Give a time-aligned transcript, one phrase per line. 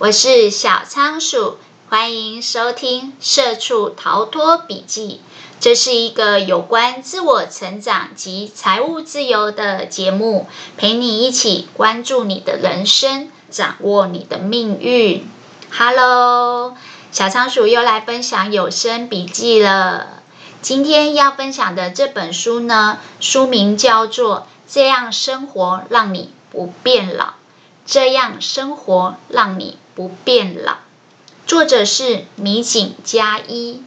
[0.00, 1.58] 我是小仓鼠，
[1.90, 5.20] 欢迎收听《社畜逃脱笔记》。
[5.60, 10.46] 这是一个有关自我成长及财务自由的节目，
[10.78, 15.28] 陪你一起关注你的人生，掌握你的命运。
[15.70, 16.74] Hello，
[17.12, 20.22] 小仓鼠又来分享有声笔记了。
[20.62, 27.24] 今天要分享的这本书呢，书名叫做《这样生活让你不变老》。
[27.86, 30.76] 这样生活让你不变老，
[31.46, 33.82] 作者是米井加一。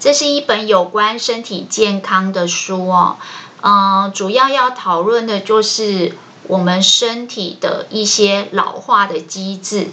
[0.00, 3.16] 这是一本有关身体健康的书哦，
[3.60, 6.16] 嗯、呃，主要要讨论的就是
[6.48, 9.90] 我们身体的一些老化的机制，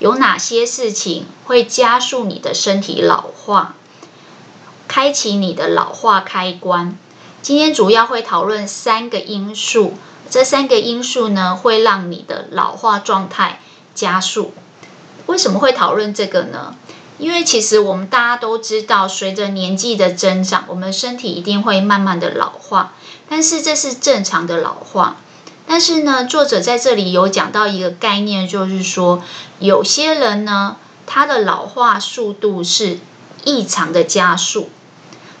[0.00, 3.76] 有哪些事情会加速你的身体老化，
[4.86, 6.98] 开启你的老化开关。
[7.40, 9.94] 今天主要会讨论三个因素，
[10.28, 13.60] 这三个因素呢，会让你的老化状态
[13.94, 14.52] 加速。
[15.30, 16.74] 为什么会讨论这个呢？
[17.18, 22.94] 因为其实我们大家都知道，随着年纪的增长，我们身体一定会慢慢的老化，
[23.28, 25.18] 但是这是正常的老化。
[25.68, 29.22] 但是呢，作者在这里有讲到一个概念，就是说，
[29.60, 32.98] 有些人呢，他的老化速度是
[33.44, 34.68] 异常的加速，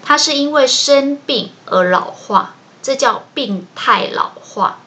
[0.04, 4.78] 他是因为生病而老化，这叫病态老化。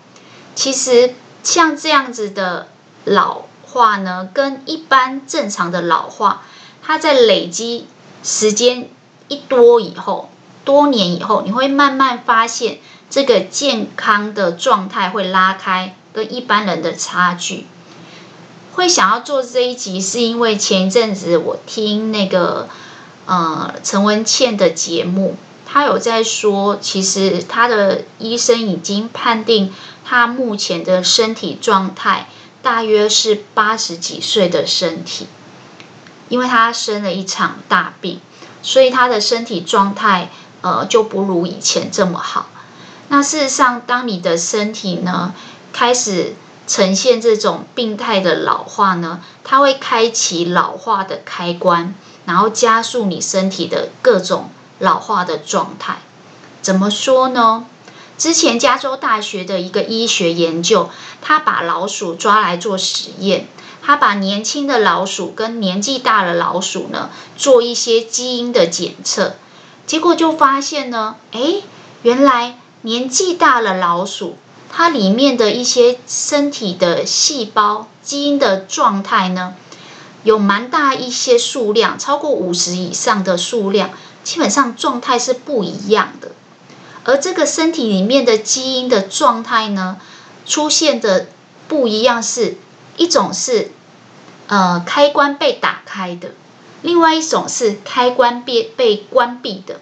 [0.55, 2.67] 其实像这样子的
[3.03, 3.42] 老
[3.73, 6.43] 化呢，跟一般正常的老化，
[6.83, 7.88] 它在累积
[8.23, 8.88] 时间
[9.27, 10.30] 一多以后，
[10.63, 12.77] 多年以后，你会慢慢发现
[13.09, 17.65] 这个健康的状态会拉开，跟一般人的差距。
[18.73, 22.69] 会想要做这一集，是因为前一阵子我听那个
[23.25, 29.73] 呃陈文茜的节目，他有在说，其实他的医生已经判定
[30.05, 32.27] 他目前的身体状态
[32.64, 35.28] 大约是八十几岁的身体。
[36.30, 38.20] 因为他生了一场大病，
[38.64, 42.48] 所以他的身体状态呃就不如以前这么好。
[43.10, 45.36] 那事实上，当你的身体呢
[45.71, 46.33] 开始
[46.65, 51.93] 呈现这种病态的老化呢，它会开启老化的开关，
[52.26, 54.49] 然后加速你身体的各种
[54.80, 55.98] 老化的状态。
[56.64, 57.67] 怎么说呢？
[58.23, 60.89] 之前加州大学的一个医学研究，
[61.22, 63.50] 他把老鼠抓来做实验。
[63.82, 69.36] 他把年轻的老鼠跟年纪大的老鼠呢，做一些基因的检测，
[69.86, 71.64] 结果就发现呢，诶，
[72.04, 74.38] 原来年纪大的老鼠，
[74.72, 79.54] 它里面的一些身体的细胞基因的状态呢，
[80.23, 83.90] 有蛮大一些数量，超过五十以上的数量，
[84.23, 86.32] 基本上状态是不一样的。
[87.03, 89.99] 而这个身体里面的基因的状态呢，
[90.45, 91.27] 出现的
[91.67, 92.58] 不一样是。
[92.95, 93.71] 一种是，
[94.45, 96.30] 呃，开关被打开的；
[96.83, 99.81] 另外一种是开关被被关闭的。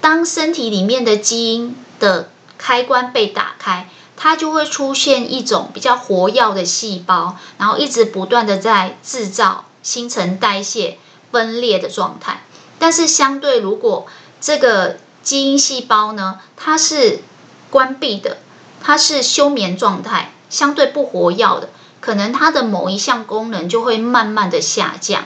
[0.00, 10.96] 当身体里面的基因的开关被打开，它就会出现一种比较活跃的细胞，然后一直不断的在制造新陈代谢、
[11.30, 12.42] 分裂的状态。
[12.78, 14.06] 但是相对，如果
[14.40, 14.96] 这个
[15.26, 17.18] 基因细胞呢，它是
[17.68, 18.36] 关闭的，
[18.80, 20.30] 它是休眠状态。
[20.48, 21.68] 相对不活跃的，
[22.00, 25.24] 可能它的某一项功能就会慢慢的下降。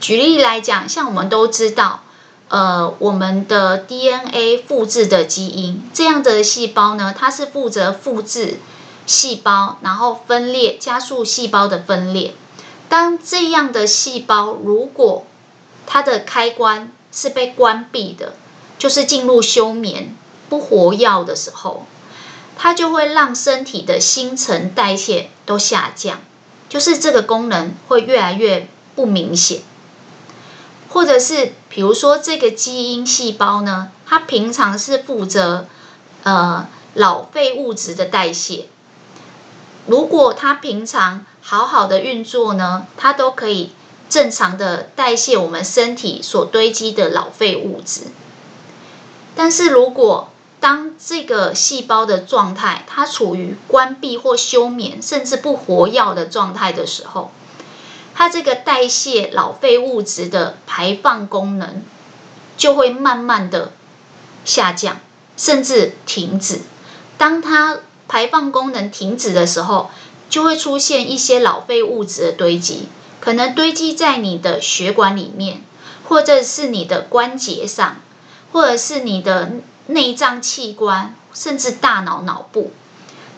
[0.00, 2.02] 举例来讲，像我们都知道，
[2.48, 8.58] 呃，我们的 DNA 复制的基因这样的细胞呢，它是负责复制
[9.06, 12.34] 细胞，然后分裂，加速细胞的分裂。
[12.88, 15.24] 当这样的细胞如果
[15.86, 18.34] 它的开关是被关闭的，
[18.80, 20.16] 就是进入休眠
[20.48, 21.86] 不活跃的时候。
[22.62, 26.18] 它就会让身体的新陈代谢都下降，
[26.68, 29.62] 就是这个功能会越来越不明显，
[30.90, 35.68] 或者是比如说这个基因细胞呢，它平常是负责
[36.22, 38.66] 呃老废物质的代谢，
[39.86, 43.72] 如果它平常好好的运作呢，它都可以
[44.10, 48.02] 正常的代谢我们身体所堆积的老废物质，
[49.34, 57.30] 但是如果当这个细胞的状态它处于关闭或休眠，甚至不活跃的状态的时候，
[58.14, 61.82] 它这个代谢老废物质的排放功能
[62.58, 63.72] 就会慢慢的
[64.44, 65.00] 下降，
[65.36, 66.60] 甚至停止。
[67.16, 69.90] 当它排放功能停止的时候，
[70.28, 72.88] 就会出现一些老废物质的堆积，
[73.20, 75.62] 可能堆积在你的血管里面，
[76.06, 77.96] 或者是你的关节上，
[78.52, 79.52] 或者是你的。
[79.86, 82.70] 内脏器官，甚至大脑脑部，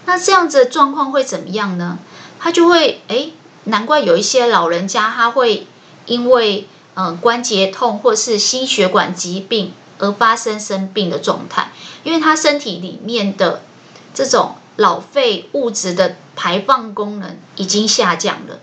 [0.04, 1.98] 那这样子的状况会怎么样呢？
[2.38, 3.32] 他就会诶
[3.64, 5.66] 难怪有一些老人家他会
[6.04, 11.72] 因为嗯、关节痛或是心血管疾病而发生生病的状态，
[12.02, 13.62] 因为他身体里面的
[14.12, 18.58] 这种老废物质的排放功能已经下降了。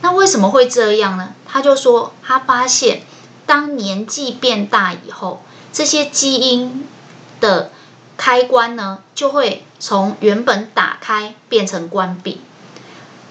[0.00, 1.34] 那为什么会这样呢？
[1.46, 3.02] 他就说他发现，
[3.50, 5.42] 当年纪变大以后，
[5.72, 6.86] 这些基因
[7.40, 7.72] 的
[8.16, 12.40] 开关呢，就会从原本打开变成关闭，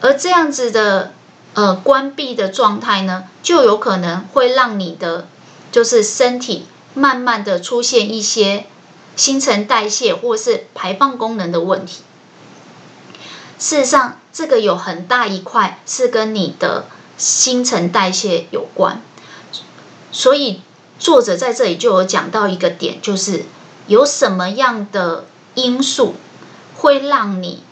[0.01, 1.13] 而这样子的
[1.53, 5.25] 呃关闭的状态呢，就有可能会让你的
[5.71, 8.65] 就是身体慢慢的出现一些
[9.15, 12.01] 新陈代谢或是排放功能的问题。
[13.57, 16.87] 事实上，这个有很大一块是跟你的
[17.17, 19.01] 新陈代谢有关，
[20.11, 20.61] 所以
[20.97, 23.45] 作者在这里就有讲到一个点，就是
[23.87, 25.25] 有什么样的
[25.55, 26.15] 因素
[26.75, 27.63] 会让你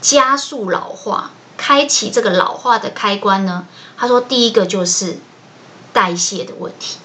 [0.00, 3.66] 加速老化，开启这个老化的开关呢？
[3.96, 5.18] 他说，第一个就是
[5.92, 6.98] 代谢的问题。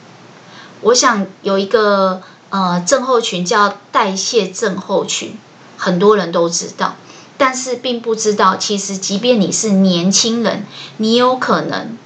[0.81, 5.37] 我想有一个呃症候群叫代谢症候群，
[5.77, 6.95] 很多人都知道。
[7.35, 10.65] 但是并不知道，其实即便你是年轻人，
[10.97, 11.97] 你有可能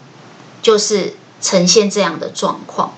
[0.62, 2.94] 就是呈现这样的状况。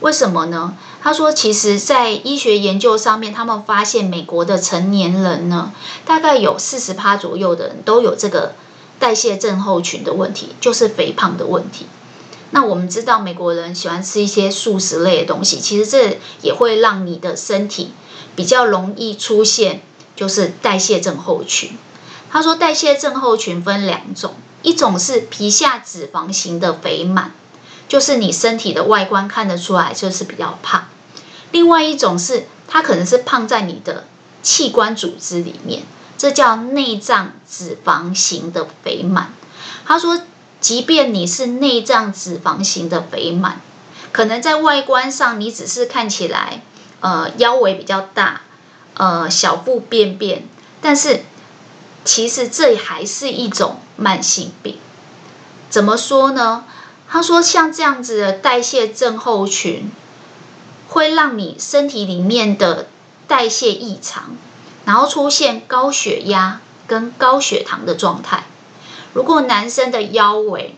[0.00, 0.76] 为什么呢？
[1.02, 5.72] 他说，其实，在医学研究上面，他们发现美国的成年人呢，
[6.04, 8.54] 大概有四十趴左右的人都有这个
[8.98, 11.86] 代谢症候群的问题，就是肥胖的问题。
[12.50, 17.92] 那我们知道，美国人喜欢吃一些素食类的东西，其实这也会让你的身体
[18.36, 19.82] 比较容易出现。
[20.14, 21.78] 就是代谢症候群。
[22.30, 27.32] 他说，代谢症候群分两种，一种是皮下脂肪型的肥满，
[27.88, 30.82] 就是你身体的外观看得出来就是比较胖；
[31.50, 34.06] 另外一种是它可能是胖在你的
[34.42, 35.82] 器官组织里面，
[36.16, 39.32] 这叫内脏脂肪型的肥满。
[39.84, 40.20] 他说，
[40.60, 43.60] 即便你是内脏脂肪型的肥满，
[44.12, 46.62] 可能在外观上你只是看起来，
[47.00, 48.42] 呃，腰围比较大。
[48.94, 50.44] 呃，小腹便便，
[50.82, 51.22] 但是
[52.04, 54.76] 其实这还是一种慢性病。
[55.70, 56.64] 怎么说呢？
[57.12, 59.92] 他说，像这样子的代谢症候群，
[60.88, 62.86] 会让你身体里面的
[63.28, 64.34] 代谢异常，
[64.86, 68.44] 然后出现高血压跟高血糖的状态。
[69.12, 70.74] 如果男生的腰围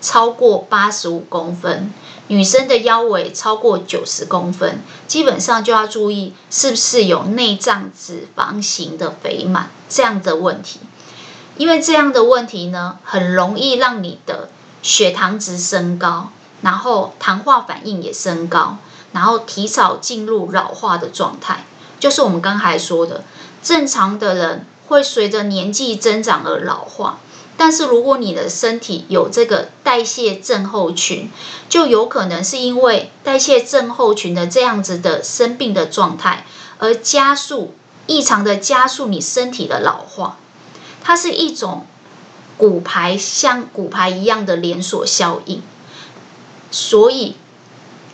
[0.00, 1.92] 超过八十五公分，
[2.28, 10.78] 女生的腰围超过九十公分，基本上就要注意是不是有内脏脂肪型的肥满这样的问题，
[11.56, 14.48] 因为这样的问题呢，很容易让你的
[14.86, 16.30] 血糖值升高，
[16.62, 18.76] 然后糖化反应也升高，
[19.10, 21.64] 然后提早进入老化的状态。
[21.98, 23.24] 就是我们刚才说的，
[23.64, 27.18] 正常的人会随着年纪增长而老化。
[27.56, 31.32] 但是如果你的身体有这个代谢症候群，
[31.68, 36.46] 就有可能是因为代谢症候群的这样子的生病的状态，
[36.78, 37.74] 而加速
[38.06, 40.36] 异常的加速你身体的老化。
[41.02, 41.86] 它是一种
[42.56, 45.62] 骨牌像骨牌一样的连锁效应，
[46.70, 47.36] 所以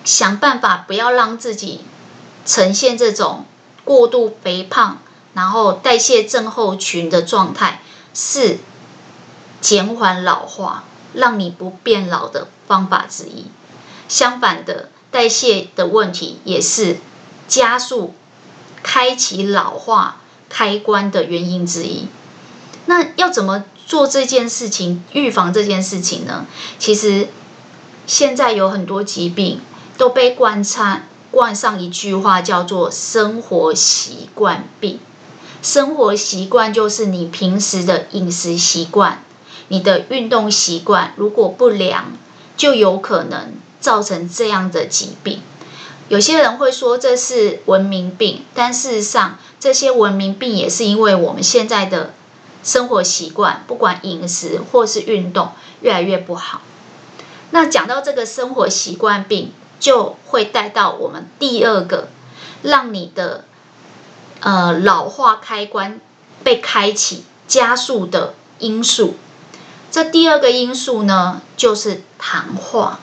[0.05, 1.81] 想办法不要让自己
[2.44, 3.44] 呈现这种
[3.85, 4.99] 过度肥胖，
[5.35, 7.81] 然后代谢症候群的状态
[8.15, 8.59] 是。
[9.62, 13.46] 减缓老化，让你不变老的方法之一。
[14.08, 16.96] 相反的，代谢的问题也是
[17.46, 18.13] 加速
[18.82, 20.17] 开启老化
[20.49, 22.08] 开关的原因之一。
[22.87, 26.46] 那要怎么做这件事情，预防这件事情呢？
[26.79, 27.29] 其实
[28.06, 29.60] 现在有很多疾病
[29.96, 34.98] 都被冠上冠上一句话，叫做“生活习惯病”。
[35.62, 39.22] 生活习惯就是你平时的饮食习惯。
[39.69, 42.12] 你的运动习惯如果不良，
[42.56, 45.41] 就有可能造成这样的疾病。
[46.08, 52.12] 有些人会说这是文明病，但事实上，这些文明病也是因为我们现在的
[52.62, 56.62] 生活习惯，不管饮食或是运动，越来越不好。
[57.50, 62.08] 那讲到这个生活习惯病，就会带到我们第二个，
[62.62, 63.44] 让你的
[64.40, 66.00] 呃老化开关
[66.42, 69.16] 被开启加速的因素。
[69.90, 73.00] 这第二个因素呢，就是糖化。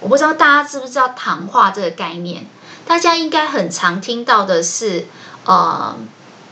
[0.00, 2.46] 我不知道大家知不知道糖化这个概念？
[2.86, 5.06] 大家应该很常听到的是，
[5.46, 5.96] 呃，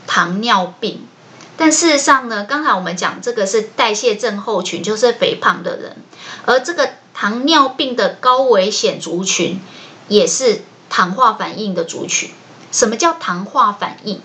[0.07, 1.07] 糖尿病。
[1.55, 5.97] 但事实上呢，刚才我们讲这个是代谢症候群，就是肥胖的人，
[6.45, 9.61] 而这个糖尿病的高危险族群，
[10.07, 12.31] 也是糖化反应的族群。
[12.71, 14.19] 什么叫糖化反应？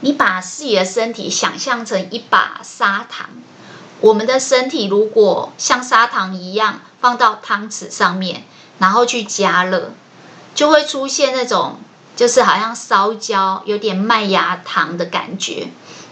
[0.00, 3.28] 你把自己的身体想象成一把砂糖。
[4.00, 8.44] 我们的身体如果像砂糖一样放到汤匙上面，
[8.78, 9.92] 然后去加热，
[10.54, 11.78] 就会出现那种
[12.14, 15.68] 就是好像烧焦、有点麦芽糖的感觉，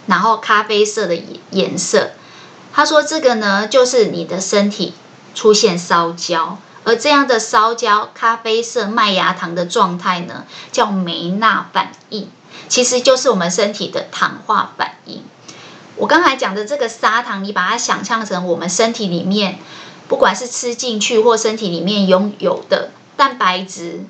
[0.06, 2.12] 然后咖啡色的颜色。
[2.72, 4.94] 他说这个呢，就是你的身体
[5.34, 12.28] 出现烧焦，而这样的烧焦、咖啡色、麦芽糖的状态呢，叫梅纳反应，
[12.68, 15.22] 其实就是我们身体的糖化反应。
[15.96, 19.58] 我刚才讲的这个砂糖，你把它想象成我们身体里面，
[20.08, 24.04] 不管是吃进去或身体里面拥有的蛋白质、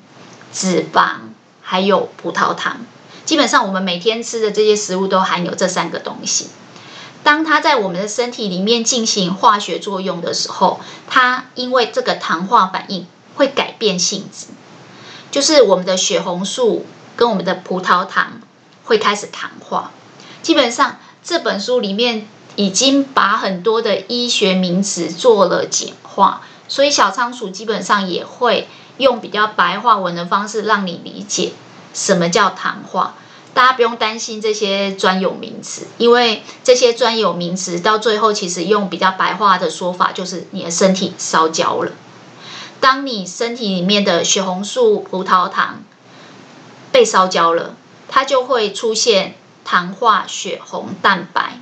[0.53, 1.30] 脂肪，
[1.71, 2.85] 还有葡萄糖，
[3.23, 6.49] 基本上我们每天吃的这些食物都含有这三个东西。
[7.23, 14.47] 当它在我们的身体里面进行化学作用的时候，它因为这个糖化反应会改变性质，
[15.31, 16.85] 就是我们的血红素
[17.15, 18.41] 跟我们的葡萄糖
[18.83, 19.91] 会开始糖化，
[20.43, 20.97] 基本上。
[21.23, 28.67] 这本书里面已经把很多的医学名词做了简化，所以小仓鼠基本上也会
[28.97, 31.53] 用比较白话文的方式让你理解
[31.93, 33.15] 什么叫糖化。
[33.53, 41.91] 大家不用担心这些专有名词，因为这些专有名词到最后其实用比较白话的说法，就是你的身体烧焦了。
[42.79, 45.83] 当你身体里面的血红素、葡萄糖
[46.91, 47.75] 被烧焦了，
[48.07, 49.35] 它就会出现。
[49.63, 51.59] 糖化血红蛋白，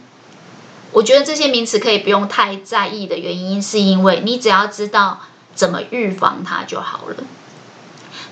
[0.94, 5.20] 我觉得这些名词可以不用太在意的原因，是因为你只要知道
[5.56, 7.16] 怎么预防它就好了。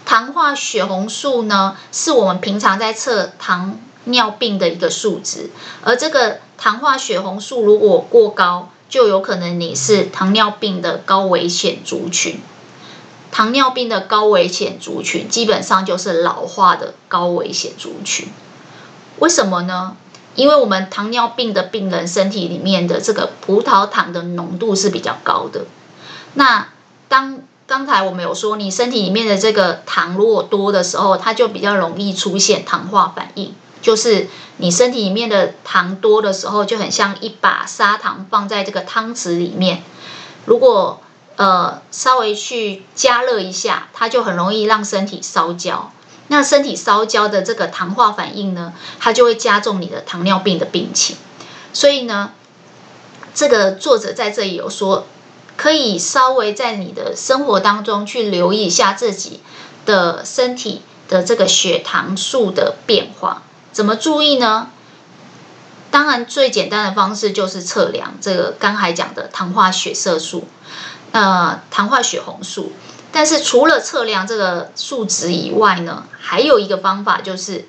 [0.05, 5.49] 糖化血红素呢，是我们平常在测糖尿病的一个数值，
[5.83, 12.39] 而这个糖化血红素如果过高，就有可能你是糖尿病的高危险族群。
[13.29, 18.29] 糖尿病的高危险族群，基本上就是老化的高危险族群。
[19.19, 19.97] 为什么呢？
[20.35, 25.65] 因为我们糖尿病的病人身体里面的这个葡萄糖的浓度是比较高的。
[26.35, 26.69] 那
[27.07, 33.53] 当刚才我们有说，你身体里面的这个糖如果多的时候，它就比较容易出现糖化反应。
[33.81, 39.83] 就是你身体里面的糖多的时候，就很像一把砂糖放在这个汤匙里面，
[40.45, 40.99] 如果
[41.35, 45.91] 呃稍微去加热一下，它就很容易让身体烧焦。
[46.29, 51.15] 那身体烧焦的这个糖化反应呢，它就会加重你的糖尿病的病情。
[51.71, 52.31] 所以呢，
[53.35, 55.05] 这个作者在这里有说，
[55.57, 59.41] 可以稍微在你的生活当中去留意一下自己
[59.85, 63.41] 的身体的这个血糖素的变化。
[63.73, 64.69] 怎么注意呢？
[65.89, 70.47] 当然，最简单的方式就是测量这个刚才讲的糖化血色素，
[71.11, 72.71] 呃，糖化血红素。
[73.11, 77.65] 但是除了测量这个数值以外呢，还有一个方法就是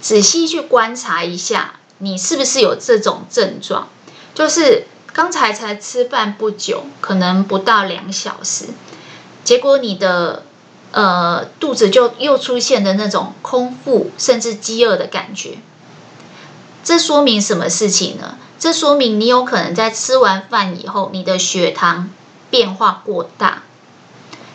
[0.00, 3.88] 仔细去观察一下，你是不是有这种症状？
[4.34, 8.66] 就是刚才才吃饭不久，可能不到两小时，
[9.44, 10.44] 结果你的
[10.92, 15.58] 呃肚子就又出现的那种空腹甚至饥饿的感觉。
[16.82, 18.36] 这说明什么事情呢？
[18.58, 22.10] 这说明你有可能在吃完饭以后，你的血糖
[22.50, 23.62] 变化过大。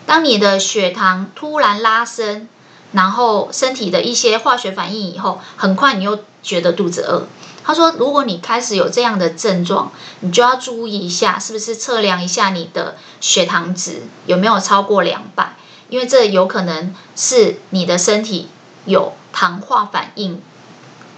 [0.06, 2.48] 当你的血糖突然拉升，
[2.92, 7.28] 然后身体的一些化学反应以后，很快你又觉得肚子饿。
[7.66, 15.56] 他说，如果你开始有这样的症状，你就要注意一下，是不是测量一下你的血糖值有没有超过两百，
[15.90, 18.50] 因为这有可能是你的身体
[18.86, 20.42] 有糖化反应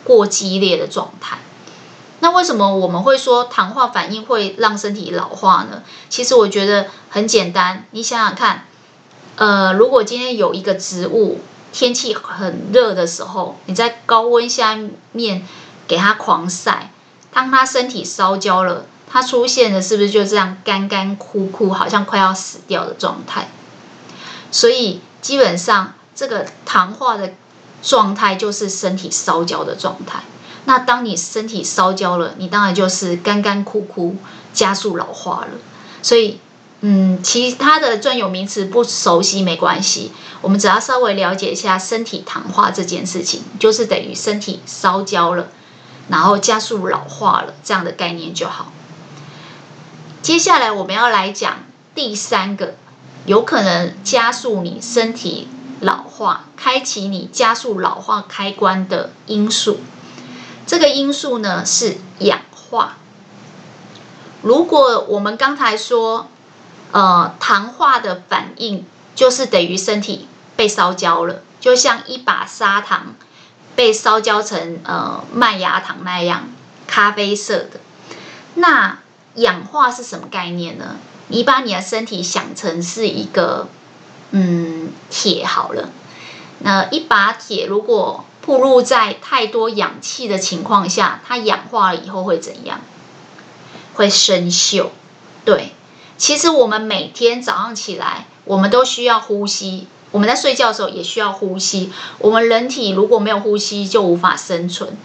[0.05, 1.39] 过激烈的状态。
[2.19, 5.83] 那为什么我们会说糖化反应会让身体老化呢？
[6.09, 8.63] 其实我觉得很简单，你想想看。
[9.35, 11.39] 呃，如果今天有一个植物，
[11.71, 14.75] 天气很热的时候，你在高温下
[15.11, 15.45] 面
[15.87, 16.91] 给它狂晒，
[17.31, 23.49] 当它身体烧焦了，它出现的是不是就这样干干枯枯，好像快要死掉的状态？
[24.51, 27.33] 所以基本上这个糖化的
[27.81, 30.23] 状态就是身体烧焦的状态。
[30.65, 34.15] 那当你身体烧焦了，你当然就是干干枯枯，
[34.53, 35.51] 加速老化了。
[36.01, 36.39] 所以。
[36.81, 45.47] 嗯，其他的专有名词不熟悉没关系，我们只要稍微了解一下身体糖化这件事情，就是等于身体烧焦了，
[46.09, 48.71] 然后加速老化了这样的概念就好。
[50.21, 52.75] 接下来我们要来讲第三个
[53.25, 55.47] 有可能加速你身体
[55.79, 59.79] 老化、开启你加速老化开关的因素。
[60.65, 62.97] 这个因素呢是氧化。
[64.41, 66.27] 如果我们刚才说。
[66.93, 73.13] 呃，糖化的反应就是等于身体被烧焦了，就像一把砂糖
[73.77, 76.49] 被烧焦成呃麦芽糖那样
[76.87, 77.79] 咖啡色的。
[78.55, 78.97] 那
[79.35, 80.95] 氧化是什么概念呢？
[81.27, 83.69] 你把你的身体想成是一个
[84.31, 85.89] 嗯铁好了，
[86.59, 92.79] 那一把铁如果暴露在太多氧气的情况下，它氧化了以后会怎样？
[93.93, 94.87] 会生锈。
[95.45, 95.73] 对，
[96.17, 99.87] 其实我们每天早上起来，我们都需要呼吸。
[100.11, 101.91] 我们在睡觉的时候也需要呼吸。
[102.19, 104.97] 我们人体如果没有呼吸，就无法生存。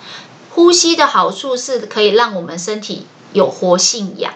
[0.51, 4.35] 呼吸的好处是可以让我们身体有活性氧，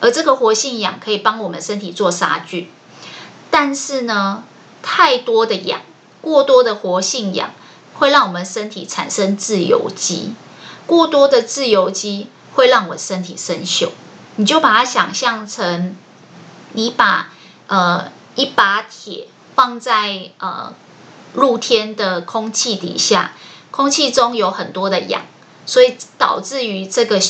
[0.00, 2.70] 而这个活性氧可以帮我们身体做杀菌。
[3.50, 4.44] 但是呢，
[4.80, 5.80] 太多的氧，
[6.20, 7.50] 过多的活性氧
[7.94, 10.34] 会让我们身体产生自由基。
[10.86, 13.90] 过多的自由基会让我身体生锈。
[14.36, 15.96] 你就把它想象成，
[16.72, 17.32] 你把
[17.66, 19.26] 呃一把铁。
[19.54, 20.72] 放在呃
[21.34, 23.32] 露天的空气底下，
[23.70, 25.22] 空气中有很多的氧，
[25.66, 27.20] 所以导致于这个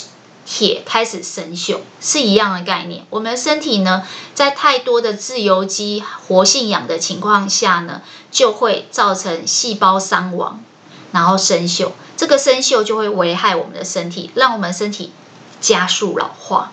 [0.46, 3.04] 铁开始生锈，是一样的概念。
[3.10, 10.64] 我们身体呢，在太多的自由基、活性氧的情况下呢，就会造成细胞伤亡，
[11.12, 11.90] 然后生锈。
[12.16, 15.12] 这个生锈就会危害我们的身体，让我们身体
[15.60, 16.72] 加速老化。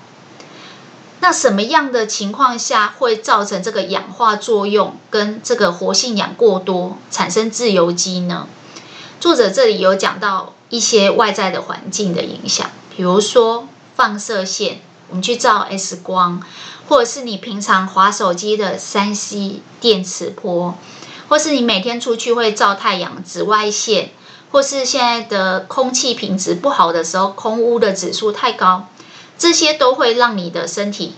[1.19, 8.47] 那什么样的情况下会造成这个氧化作用跟这个活性氧过多，产生自由基呢？
[9.19, 16.41] 作者这里有讲到一些外在的环境的影响，比如说放射线，我们去照 X 光，
[16.87, 20.75] 或者是你平常滑手机的 3C 电磁波，
[21.27, 24.11] 或是你每天出去会照太阳紫外线，
[24.51, 28.87] 或是现在的空气品质不好的时候，空污的指数太高。
[29.37, 31.13] 这些都会让你的身体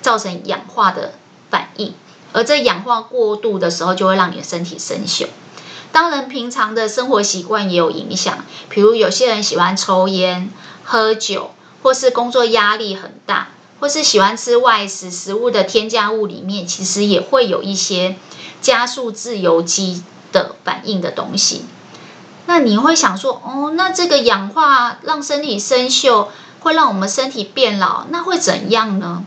[0.00, 1.14] 造成氧化的
[1.50, 1.92] 反应，
[2.32, 5.26] 而这氧化过度的时候，就会让你的身体生锈。
[5.90, 10.52] 当然，平常的生活习惯也有影响，比如有些人喜欢抽烟、
[10.84, 11.50] 喝酒，
[11.82, 13.48] 或是工作压力很大，
[13.80, 18.16] 或是喜欢吃外食，食物的添加物里面其实也会有一些
[18.60, 21.64] 加速自由基的反应的东西。
[22.46, 26.28] 那你会想说，哦，那这个氧化让身体生锈。
[26.60, 29.24] 会让我们身体变老，那会怎样呢？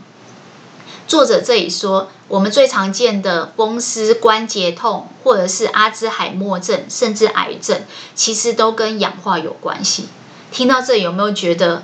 [1.06, 7.82] 作者这里说，我们最常见的风湿关节痛，或者是阿兹海默症，甚至癌症，
[8.14, 10.08] 其实都跟氧化有关系。
[10.50, 11.82] 听到这，有没有觉得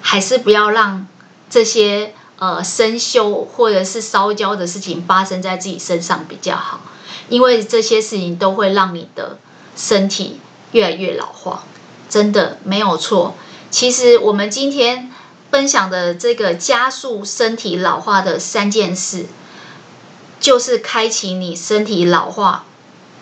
[0.00, 1.06] 还是不要让
[1.50, 6.80] 这些呃生锈或者是烧焦的事情发生在自己身上比较好？
[7.28, 9.38] 因为这些事情都会让你的
[9.76, 11.64] 身体越来越老化，
[12.08, 13.34] 真的没有错。
[13.72, 15.10] 其实我们今天
[15.50, 19.24] 分享的这个加速身体老化的三件事，
[20.38, 22.66] 就是开启你身体老化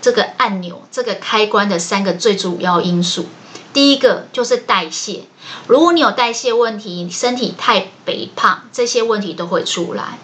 [0.02, 3.26] 这个按钮、这个开关的三个最主要因素。
[3.72, 5.20] 第一个就是代谢，
[5.68, 10.18] 如果你有代谢问题，身体太肥胖，这些问题都会出来。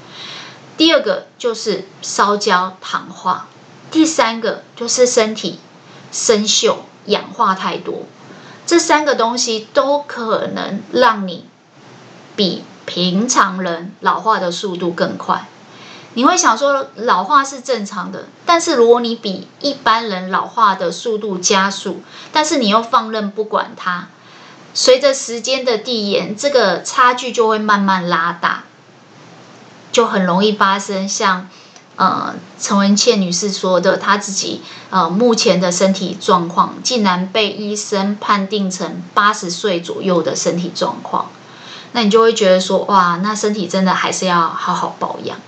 [0.77, 3.49] 第二个就是烧焦、糖化。
[3.93, 5.61] 第三个就是身体
[6.11, 8.03] 生锈、氧化太多。
[8.67, 11.47] 这三个东西都可能让你
[12.35, 15.47] 比平常人老化的速度更快。
[16.15, 22.03] 你会想说老化是正常的，但是如果你比一般人老化的速度加速，
[22.33, 24.09] 但是你又放任不管它，
[24.75, 28.65] 随着时间的递延，这个差距就会慢慢拉大，
[29.93, 31.49] 就很容易发生像。
[31.97, 41.31] 呃，陈文茜女士说的，她自己呃目前的身体状况，竟然被医生判定成八十岁左右的身体状况，
[41.93, 45.39] 那你就会觉得说，哇，那身体真的还是要好好保养。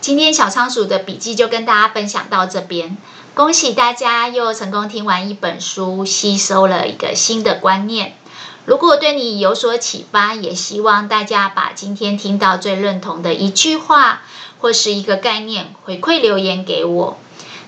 [0.00, 2.96] 今天小仓鼠的笔记就跟大家分享到这边，
[3.34, 8.14] 恭喜大家又成功听完一本书，吸收了一个新的观念。
[8.66, 14.22] 如果对你有所启发，也希望大家把今天听到最认同的一句话
[14.64, 17.18] 或是一个概念回馈留言给我，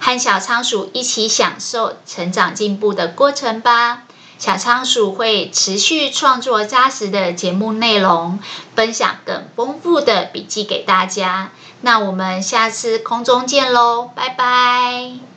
[0.00, 4.04] 和小仓鼠一起享受成长进步的过程吧。
[4.38, 8.38] 小仓鼠会持续创作扎实的节目内容，
[8.74, 11.50] 分享更丰富的笔记给大家。
[11.82, 15.35] 那我们下次空中见喽，拜拜。